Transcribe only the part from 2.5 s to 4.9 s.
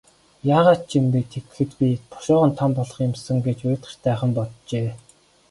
том болох юм сан гэж уйтгартайхан боджээ.